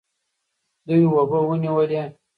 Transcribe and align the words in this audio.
دوی 0.87 1.03
اوبه 1.13 1.39
ونیولې. 1.47 2.03